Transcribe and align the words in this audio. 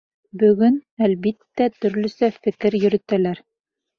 Бөгөн, 0.43 0.79
әлбиттә, 1.07 1.67
төрлөсә 1.85 2.31
фекер 2.37 2.79
йөрөтәләр. 2.83 3.43